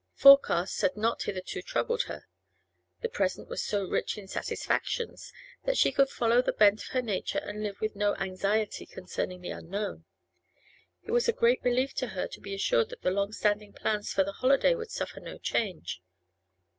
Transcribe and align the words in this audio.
Forecasts 0.15 0.81
had 0.81 0.97
not 0.97 1.21
hitherto 1.21 1.61
troubled 1.61 2.05
her; 2.05 2.25
the 3.01 3.07
present 3.07 3.47
was 3.47 3.61
so 3.63 3.83
rich 3.85 4.17
in 4.17 4.27
satisfactions 4.27 5.31
that 5.65 5.77
she 5.77 5.91
could 5.91 6.09
follow 6.09 6.41
the 6.41 6.53
bent 6.53 6.81
of 6.81 6.87
her 6.89 7.03
nature 7.03 7.37
and 7.37 7.61
live 7.61 7.79
with 7.79 7.95
no 7.95 8.15
anxiety 8.15 8.87
concerning 8.87 9.41
the 9.41 9.51
unknown. 9.51 10.05
It 11.03 11.11
was 11.11 11.27
a 11.27 11.31
great 11.31 11.61
relief 11.63 11.93
to 11.97 12.07
her 12.17 12.27
to 12.29 12.41
be 12.41 12.55
assured 12.55 12.89
that 12.89 13.03
the 13.03 13.11
long 13.11 13.31
standing 13.31 13.73
plans 13.73 14.11
for 14.11 14.23
the 14.23 14.31
holiday 14.31 14.73
would 14.73 14.89
suffer 14.89 15.19
no 15.19 15.37
change. 15.37 16.01